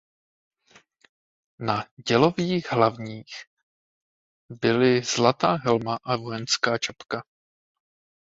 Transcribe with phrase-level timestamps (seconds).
[1.59, 3.33] Na dělových hlavních
[4.61, 7.23] byly zlatá helma a vojenská čapka.